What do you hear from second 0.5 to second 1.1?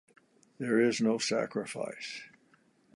There is